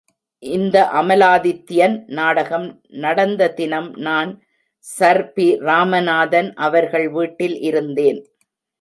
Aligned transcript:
இந்த 0.43 0.77
அமலாதித்யன் 0.99 1.97
நாடகம் 2.11 2.65
நடந்த 3.03 3.49
தினம் 3.51 3.91
நான் 3.99 4.31
சர்.பி.ராமநாதன் 4.85 6.51
அவர்கள் 6.67 7.09
வீட்டில் 7.09 7.57
இருந்தேன். 7.61 8.21